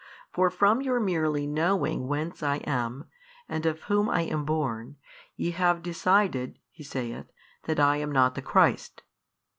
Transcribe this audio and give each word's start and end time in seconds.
For 0.33 0.49
from 0.49 0.81
your 0.81 0.99
merely 0.99 1.45
knowing 1.45 2.07
whence 2.07 2.41
I 2.41 2.55
am, 2.65 3.05
and 3.47 3.67
of 3.67 3.81
whom 3.83 4.09
I 4.09 4.21
am 4.23 4.45
born, 4.45 4.95
ye 5.35 5.51
have 5.51 5.83
decided 5.83 6.57
(He 6.71 6.81
saith) 6.83 7.27
that 7.65 7.79
I 7.79 7.97
am 7.97 8.11
not 8.11 8.33
the 8.33 8.41
Christ. 8.41 9.03